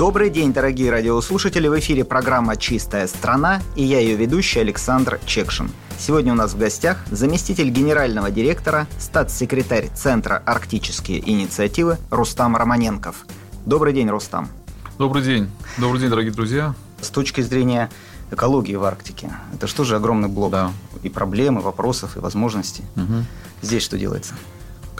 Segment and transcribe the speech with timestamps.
[0.00, 1.68] Добрый день, дорогие радиослушатели!
[1.68, 5.70] В эфире программа «Чистая страна» и я ее ведущий Александр Чекшин.
[5.98, 13.26] Сегодня у нас в гостях заместитель генерального директора, статс-секретарь Центра «Арктические инициативы» Рустам Романенков.
[13.66, 14.48] Добрый день, Рустам.
[14.96, 15.50] Добрый день.
[15.76, 16.74] Добрый день, дорогие друзья.
[17.02, 17.90] С точки зрения
[18.30, 20.50] экологии в Арктике, это что же огромный блок?
[20.50, 20.72] Да.
[21.02, 22.84] И проблемы, вопросов, и возможностей.
[22.96, 23.24] Угу.
[23.60, 24.32] Здесь что делается?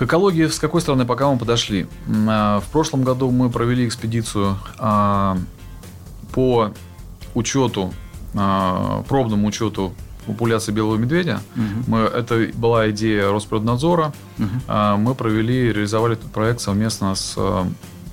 [0.01, 1.87] К экологии с какой стороны пока мы подошли?
[2.27, 5.37] А, В прошлом году мы провели экспедицию а,
[6.33, 6.73] по
[7.35, 7.93] учету,
[8.35, 9.93] а, пробному учету
[10.27, 11.43] популяции белого медведя.
[11.55, 11.85] Мгм.
[11.87, 14.15] Мы, это была идея Росприроднадзора.
[14.69, 17.37] А, Мы провели, реализовали этот проект совместно с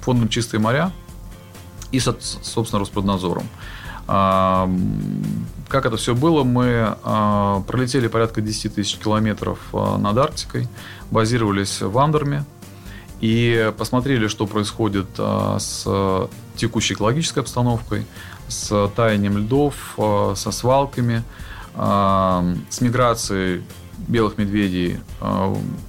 [0.02, 0.92] фондом «Чистые моря»
[1.94, 3.48] и, со- собственно, Росприроднадзором.
[4.08, 6.46] Как это все было?
[6.46, 6.96] Мы
[7.68, 10.70] пролетели порядка 10 тысяч километров над Арктикой,
[11.12, 12.46] базировались в Андерме
[13.22, 18.06] и посмотрели, что происходит а, с текущей экологической обстановкой,
[18.48, 21.24] с таянием льдов, а, со свалками,
[21.76, 23.64] а, с миграцией
[24.08, 25.00] белых медведей,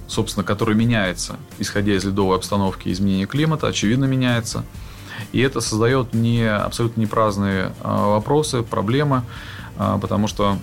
[0.07, 4.65] собственно, который меняется, исходя из ледовой обстановки, изменения климата, очевидно меняется.
[5.31, 9.23] И это создает не, абсолютно не праздные а, вопросы, проблемы,
[9.77, 10.57] потому что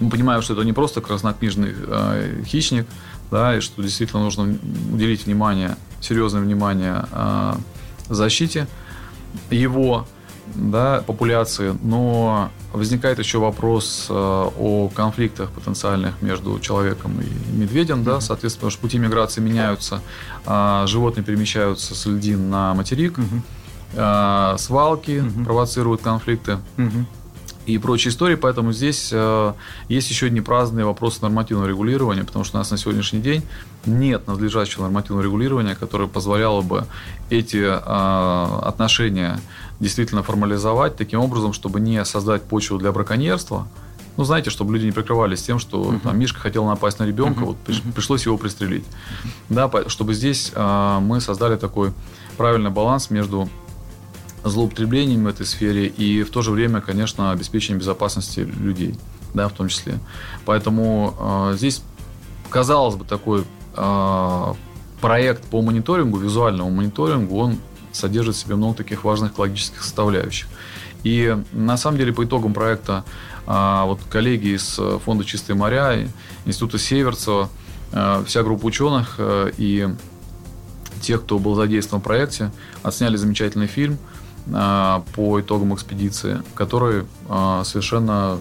[0.00, 2.86] мы понимаем, что это не просто краснокнижный а, хищник,
[3.30, 4.56] да, и что действительно нужно
[4.92, 7.58] уделить внимание, серьезное внимание а,
[8.08, 8.66] защите
[9.50, 10.06] его
[10.54, 18.20] да, популяции, но возникает еще вопрос э, о конфликтах потенциальных между человеком и медведем, да,
[18.20, 20.02] соответственно, потому что пути миграции меняются,
[20.46, 23.18] а, животные перемещаются с льдин на материк,
[23.96, 25.44] а, свалки Мгм.
[25.44, 26.58] провоцируют конфликты.
[26.76, 27.06] Мгм.
[27.66, 29.52] И прочие истории, поэтому здесь э,
[29.88, 33.42] есть еще одни праздные вопросы нормативного регулирования, потому что у нас на сегодняшний день
[33.84, 36.86] нет надлежащего нормативного регулирования, которое позволяло бы
[37.28, 39.40] эти э, отношения
[39.80, 43.66] действительно формализовать таким образом, чтобы не создать почву для браконьерства,
[44.16, 47.56] ну, знаете, чтобы люди не прикрывались тем, что там, Мишка хотел напасть на ребенка, вот
[47.66, 48.84] приш- пришлось его пристрелить.
[49.50, 51.92] Да, по- чтобы здесь э, мы создали такой
[52.38, 53.48] правильный баланс между
[54.48, 58.96] злоупотреблением в этой сфере и в то же время, конечно, обеспечением безопасности людей,
[59.34, 59.98] да, в том числе.
[60.44, 61.82] Поэтому э, здесь,
[62.50, 64.54] казалось бы, такой э,
[65.00, 67.58] проект по мониторингу, визуальному мониторингу, он
[67.92, 70.48] содержит в себе много таких важных экологических составляющих.
[71.02, 73.04] И на самом деле по итогам проекта
[73.46, 76.08] а, вот коллеги из э, фонда «Чистые моря»,
[76.44, 77.48] Института Северцева,
[77.92, 79.88] э, вся группа ученых э, и
[81.00, 82.50] тех, кто был задействован в проекте,
[82.82, 83.98] отсняли замечательный фильм
[84.46, 88.38] по итогам экспедиции, который а, совершенно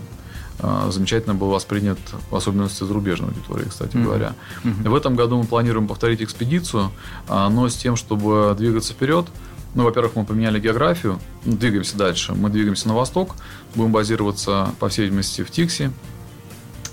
[0.59, 1.97] а, замечательно был воспринят,
[2.29, 4.05] в особенности зарубежной аудитории, кстати Мгм.
[4.05, 4.33] говоря.
[4.63, 4.83] Мгм.
[4.83, 6.91] В этом году мы планируем повторить экспедицию,
[7.27, 9.25] но с тем, чтобы двигаться вперед.
[9.73, 12.33] Ну, во-первых, мы поменяли географию, ну, двигаемся дальше.
[12.33, 13.35] Мы двигаемся на восток,
[13.75, 15.91] будем базироваться, по всей видимости, в Тикси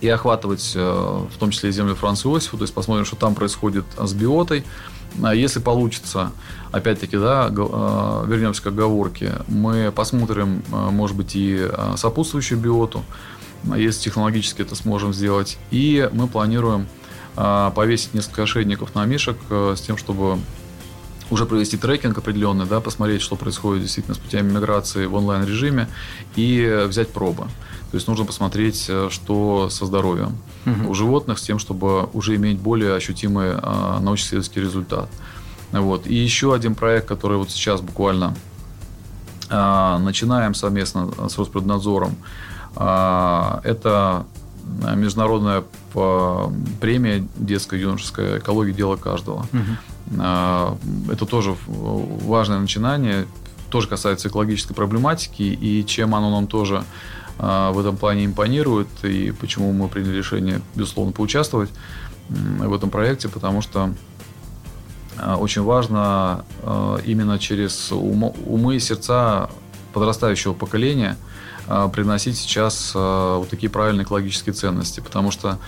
[0.00, 0.80] и охватывать, э,
[1.32, 4.64] в том числе и землю Франца Иосифа, то есть посмотрим, что там происходит с биотой.
[5.22, 6.32] А Если получится,
[6.70, 13.02] опять-таки, да, э, вернемся к оговорке, мы посмотрим, э, может быть, и сопутствующую биоту,
[13.70, 15.58] а если технологически это сможем сделать.
[15.70, 16.86] И мы планируем
[17.34, 20.38] повесить несколько ошейников на мишек э, с тем, чтобы
[21.32, 25.88] уже провести трекинг определенный, да, посмотреть, что происходит действительно с путями миграции в онлайн-режиме
[26.36, 27.44] и взять пробы.
[27.90, 30.88] То есть нужно посмотреть, э, что со здоровьем Мгм.
[30.88, 35.08] у животных, с тем, чтобы уже иметь более ощутимый а, научно-исследовательский результат.
[35.72, 36.06] Вот.
[36.06, 38.34] И еще один проект, который вот сейчас буквально
[39.48, 42.14] а, начинаем совместно с Росприроднадзором,
[42.76, 44.24] а, это
[44.94, 45.64] международная
[45.94, 49.46] а, премия детская юношеская «Экология дела каждого».
[49.52, 49.76] Мгм.
[50.18, 50.76] А,
[51.10, 53.26] Это тоже важное начинание,
[53.70, 56.84] тоже касается экологической проблематики, и чем оно нам тоже
[57.38, 61.70] а, в этом плане импонирует, и почему мы приняли решение, безусловно, поучаствовать
[62.28, 63.94] в этом проекте, потому что
[65.18, 66.44] а, очень важно
[67.04, 69.50] именно через умы и сердца
[69.92, 71.16] подрастающего поколения
[71.92, 75.58] приносить сейчас вот такие правильные экологические ценности, потому что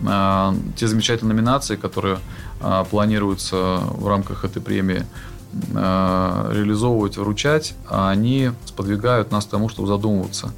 [0.00, 2.18] те замечательные номинации, которые
[2.60, 5.04] а, планируются в рамках этой премии,
[5.52, 10.52] э, реализовывать, вручать, они сподвигают нас к тому, чтобы задумываться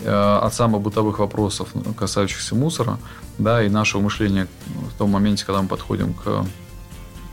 [0.00, 2.98] э, от самых бытовых вопросов, касающихся мусора,
[3.38, 6.46] да, и нашего мышления в том моменте, когда мы подходим к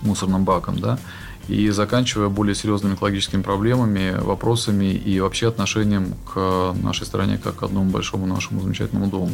[0.01, 0.99] мусорным бакам, да,
[1.47, 7.63] и заканчивая более серьезными экологическими проблемами, вопросами и вообще отношением к нашей стране как к
[7.63, 9.31] одному большому нашему замечательному дому.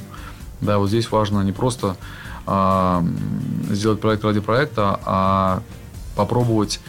[0.61, 1.95] Да, вот здесь важно не просто
[2.45, 3.03] а,
[3.69, 5.61] сделать проект ради проекта, а
[6.15, 6.79] попробовать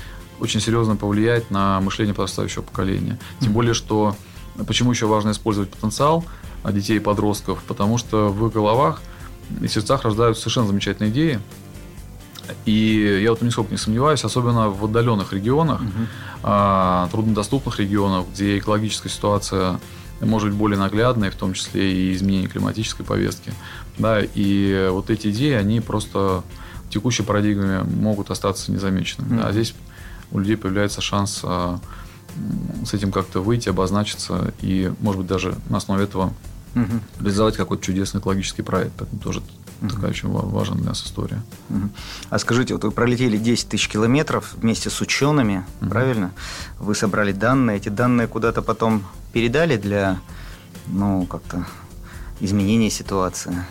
[0.40, 3.18] очень серьезно повлиять на мышление подрастающего поколения.
[3.40, 4.16] Тем более, что
[4.66, 6.24] почему еще важно использовать потенциал
[6.64, 9.00] детей и подростков, потому что в их головах
[9.60, 11.40] и сердцах рождаются совершенно замечательные идеи,
[12.64, 15.90] и я вот нисколько не сомневаюсь, особенно в отдаленных регионах, угу.
[16.42, 19.80] а, труднодоступных регионах, где экологическая ситуация
[20.20, 23.52] может быть более наглядной, в том числе и изменение климатической повестки.
[23.98, 26.42] Да, и вот эти идеи, они просто
[26.84, 29.34] в текущей парадигме могут остаться незамеченными.
[29.34, 29.42] Mm-hmm.
[29.42, 29.74] Да, а здесь
[30.30, 31.78] у людей появляется шанс а,
[32.84, 36.32] с этим как-то выйти, обозначиться и, может быть, даже на основе этого
[36.74, 37.00] mm-hmm.
[37.20, 38.92] реализовать какой-то чудесный экологический проект.
[38.96, 39.42] Поэтому тоже
[39.80, 39.90] угу.
[39.90, 41.42] такая очень важная для нас история.
[41.70, 41.88] Угу.
[42.30, 45.90] А скажите, вот вы пролетели 10 тысяч километров вместе с учеными, угу.
[45.90, 46.32] правильно?
[46.78, 50.19] Вы собрали данные, эти данные куда-то потом передали для,
[50.86, 51.66] ну, как-то
[52.40, 53.64] изменения ситуации?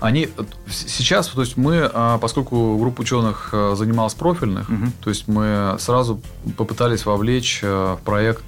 [0.00, 0.28] Они
[0.70, 4.86] сейчас, то есть мы, а, поскольку группа ученых а, занималась профильных, угу.
[5.00, 6.20] то есть мы сразу
[6.56, 8.44] попытались вовлечь а, в проект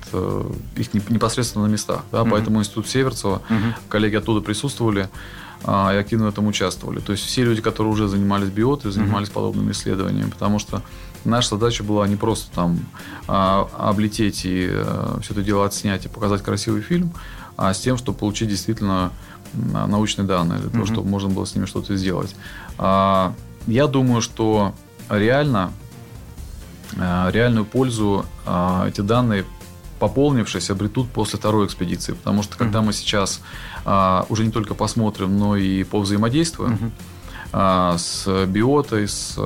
[0.76, 2.30] их непосредственно на местах, да, угу.
[2.30, 3.74] поэтому институт Северцева, угу.
[3.88, 5.08] коллеги оттуда присутствовали
[5.62, 7.00] и активно в этом участвовали.
[7.00, 9.34] То есть все люди, которые уже занимались биотой, занимались угу.
[9.34, 10.82] подобными исследованиями, потому что
[11.26, 12.80] наша задача была не просто там
[13.26, 14.70] облететь и
[15.20, 17.12] все это дело отснять и показать красивый фильм,
[17.58, 19.12] а с тем, чтобы получить действительно
[19.54, 20.92] научные данные, для того, mm-hmm.
[20.92, 22.34] чтобы можно было с ними что-то сделать.
[22.78, 23.34] А,
[23.66, 24.74] я думаю, что
[25.08, 25.72] реально,
[26.98, 29.44] а, реальную пользу а, эти данные
[29.98, 32.12] пополнившись, обретут после второй экспедиции.
[32.12, 32.84] Потому что когда mm-hmm.
[32.84, 33.42] мы сейчас
[34.30, 36.92] уже не только посмотрим, но и повзаимодействуем
[37.52, 37.98] mm-hmm.
[37.98, 39.38] с биотой, с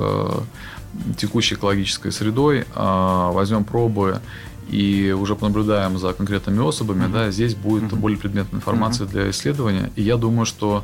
[1.17, 4.21] текущей экологической средой, возьмем пробы
[4.69, 7.13] и уже понаблюдаем за конкретными особами, mm-hmm.
[7.13, 7.99] да, здесь будет mm-hmm.
[7.99, 9.11] более предметная информация mm-hmm.
[9.11, 9.91] для исследования.
[9.95, 10.83] И я думаю, что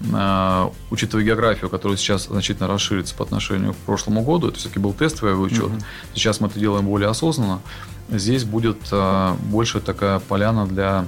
[0.00, 4.92] э, учитывая географию, которая сейчас значительно расширится по отношению к прошлому году, это все-таки был
[4.92, 5.84] тестовый учет, mm-hmm.
[6.14, 7.60] сейчас мы это делаем более осознанно,
[8.08, 11.04] здесь будет э, больше такая поляна для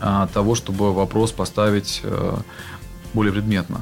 [0.00, 2.02] э, того, чтобы вопрос поставить
[3.14, 3.80] более предметно.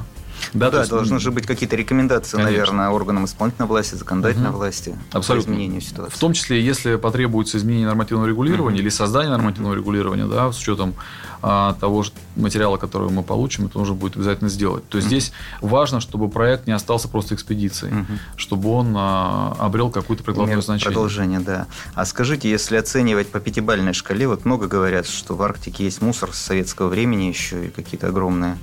[0.53, 0.89] Да, да есть...
[0.89, 2.51] должны же быть какие-то рекомендации, Конечно.
[2.51, 4.57] наверное, органам исполнительной власти, законодательной угу.
[4.57, 5.51] власти Абсолютно.
[5.51, 6.15] по изменению ситуации.
[6.15, 8.83] В том числе, если потребуется изменение нормативного регулирования угу.
[8.83, 9.79] или создание нормативного угу.
[9.79, 10.95] регулирования, да, с учетом
[11.41, 12.03] а, того
[12.35, 14.87] материала, который мы получим, это нужно будет обязательно сделать.
[14.89, 15.15] То есть угу.
[15.15, 18.13] здесь важно, чтобы проект не остался просто экспедицией, угу.
[18.35, 20.93] чтобы он а, обрел какое-то прикладное значение.
[20.93, 21.67] Продолжение, да.
[21.93, 26.33] А скажите, если оценивать по пятибалльной шкале, вот много говорят, что в Арктике есть мусор
[26.33, 28.57] с советского времени еще и какие-то огромные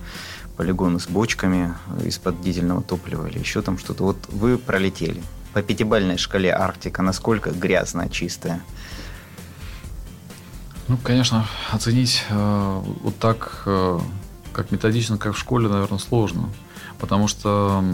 [0.56, 1.74] полигоны с бочками
[2.04, 4.04] из-под дизельного топлива или еще там что-то.
[4.04, 5.22] Вот вы пролетели.
[5.52, 8.60] По пятибалльной шкале Арктика насколько грязная, чистая?
[10.88, 14.00] Ну, конечно, оценить э, вот так, э,
[14.52, 16.50] как методично, как в школе, наверное, сложно.
[17.04, 17.84] Потому что...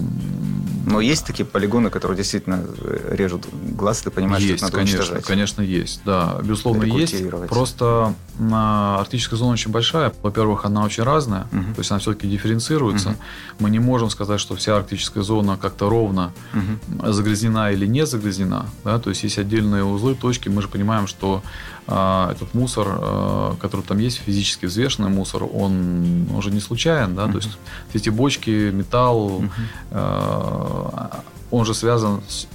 [0.86, 4.98] Но есть такие полигоны, которые действительно э, режут глаз, ты понимаешь, есть, что надо конечно,
[4.98, 5.24] уничтожать.
[5.24, 6.00] конечно, есть.
[6.04, 7.28] Да, безусловно, есть.
[7.48, 10.12] Просто на арктическая зона очень большая.
[10.22, 11.74] Во-первых, она очень разная, угу.
[11.74, 13.10] то есть она все-таки дифференцируется.
[13.10, 13.16] Угу.
[13.58, 17.12] Мы не можем сказать, что вся арктическая зона как-то ровно угу.
[17.12, 18.66] загрязнена или не загрязнена.
[18.84, 19.00] Да?
[19.00, 20.48] То есть есть отдельные узлы, точки.
[20.48, 21.42] Мы же понимаем, что
[21.92, 27.16] а, этот мусор, а, который там есть, физически взвешенный мусор, он уже не случайен.
[27.16, 27.24] Да?
[27.24, 27.32] Угу.
[27.32, 27.50] То есть
[27.88, 29.48] все эти бочки, металл, угу.
[29.90, 32.46] а, он же связан с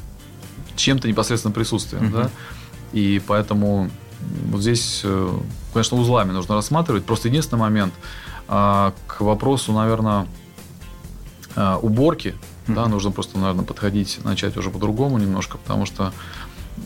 [0.76, 2.08] чем-то непосредственным присутствием.
[2.08, 2.18] Угу.
[2.18, 2.30] Да?
[2.94, 3.90] И поэтому
[4.52, 5.34] вот здесь, э,
[5.74, 7.06] конечно, узлами нужно рассматривать.
[7.06, 7.94] Просто единственный момент
[8.48, 10.28] к вопросу, наверное,
[11.82, 12.36] уборки,
[12.68, 12.76] mm-hmm.
[12.76, 16.14] да, нужно просто, наверное, подходить, начать уже по-другому немножко, потому что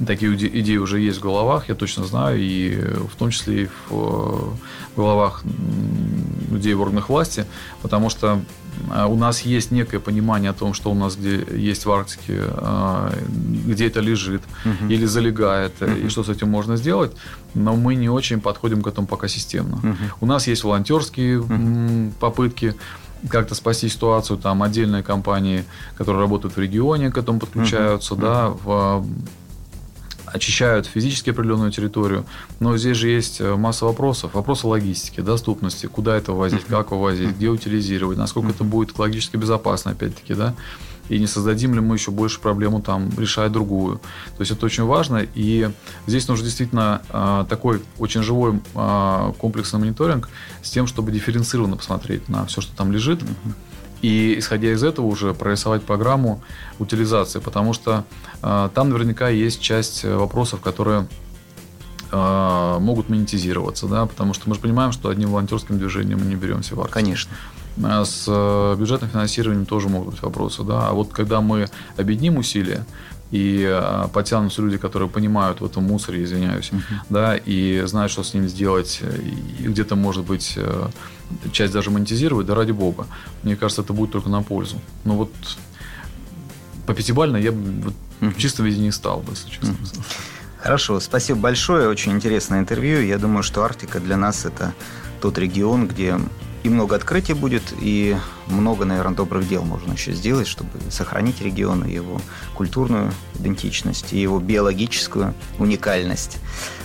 [0.05, 2.75] такие идеи уже есть в головах, я точно знаю, и
[3.11, 4.57] в том числе и в
[4.95, 5.43] головах
[6.49, 7.45] людей в органах власти,
[7.81, 8.41] потому что а,
[9.07, 13.13] у нас есть некое понимание о том, что у нас где есть в Арктике, а,
[13.65, 14.89] где это лежит угу.
[14.89, 15.91] или залегает, угу.
[15.91, 17.11] и что с этим можно сделать,
[17.53, 19.77] но мы не очень подходим к этому пока системно.
[19.77, 19.95] Угу.
[20.21, 22.13] У нас есть волонтерские угу.
[22.19, 22.75] попытки
[23.27, 25.65] как-то спасти ситуацию, там отдельные компании,
[25.97, 28.21] которые работают в регионе, к этому подключаются, угу.
[28.21, 29.05] да, в
[30.33, 32.25] очищают физически определенную территорию,
[32.59, 34.33] но здесь же есть э, масса вопросов.
[34.33, 39.91] Вопросы логистики, доступности, куда это возить, как вывозить, где утилизировать, насколько это будет экологически безопасно,
[39.91, 40.55] опять-таки, да.
[41.09, 43.97] и не создадим ли мы еще больше проблему там, решая другую.
[44.37, 45.69] То есть это очень важно, и
[46.07, 50.29] здесь нужно действительно э, такой очень живой э, комплексный мониторинг
[50.61, 53.21] с тем, чтобы дифференцированно посмотреть на все, что там лежит,
[54.01, 56.41] и исходя из этого уже прорисовать программу
[56.79, 58.05] утилизации, потому что
[58.41, 61.28] э, там наверняка есть часть вопросов, которые э,
[62.11, 66.75] могут монетизироваться, да, потому что мы же понимаем, что одним волонтерским движением мы не беремся
[66.75, 66.93] в акцию.
[66.93, 67.31] Конечно.
[67.83, 70.63] А с э, бюджетным финансированием тоже могут быть вопросы.
[70.63, 70.89] Да?
[70.89, 72.85] А вот когда мы объединим усилия,
[73.31, 76.95] и э, потянутся люди, которые понимают в этом мусоре, извиняюсь, uh-huh.
[77.09, 79.01] да, и знают, что с ним сделать,
[79.59, 80.87] и где-то, может быть, э,
[81.51, 83.05] часть даже монетизировать, да ради бога.
[83.43, 84.77] Мне кажется, это будет только на пользу.
[85.03, 85.31] Но вот
[86.87, 88.33] по пятибально я бы uh-huh.
[88.33, 89.73] в чистом виде не стал бы, если честно.
[89.73, 90.05] Uh-huh.
[90.61, 93.01] Хорошо, спасибо большое, очень интересное интервью.
[93.01, 94.73] Я думаю, что Арктика для нас это
[95.21, 96.19] тот регион, где
[96.63, 101.85] и много открытий будет, и много, наверное, добрых дел можно еще сделать, чтобы сохранить регион,
[101.85, 102.21] его
[102.53, 106.37] культурную идентичность, и его биологическую уникальность.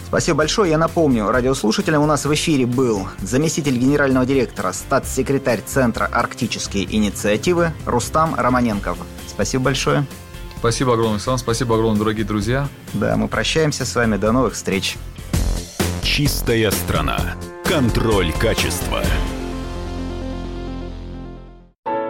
[0.06, 0.70] Спасибо большое.
[0.70, 7.72] Я напомню, радиослушателям у нас в эфире был заместитель генерального директора, статс-секретарь Центра арктические инициативы
[7.84, 8.98] Рустам Романенков.
[9.26, 10.06] Спасибо большое.
[10.64, 11.36] Спасибо огромное, Сан.
[11.36, 12.70] Спасибо огромное, дорогие друзья.
[12.94, 14.16] Да, мы прощаемся с вами.
[14.16, 14.96] До новых встреч.
[16.02, 17.18] Чистая страна.
[17.64, 19.02] Контроль качества.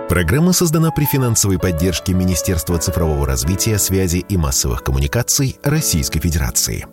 [0.09, 6.87] Программа создана при финансовой поддержке Министерства цифрового развития, связи и массовых коммуникаций Российской Федерации.